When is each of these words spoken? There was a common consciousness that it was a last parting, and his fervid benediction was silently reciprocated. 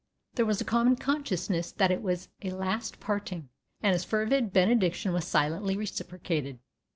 There 0.33 0.47
was 0.47 0.59
a 0.59 0.65
common 0.65 0.95
consciousness 0.95 1.71
that 1.73 1.91
it 1.91 2.01
was 2.01 2.29
a 2.41 2.49
last 2.49 2.99
parting, 2.99 3.49
and 3.83 3.93
his 3.93 4.03
fervid 4.03 4.51
benediction 4.51 5.13
was 5.13 5.25
silently 5.27 5.77
reciprocated. 5.77 6.57